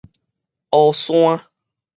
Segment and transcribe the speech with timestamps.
[0.71, 1.39] 烏山